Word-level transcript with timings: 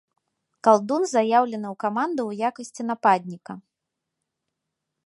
Калдун 0.67 1.05
заяўлены 1.11 1.67
ў 1.73 1.83
каманду 1.83 2.21
ў 2.25 2.31
якасці 2.51 2.83
нападніка. 2.89 3.61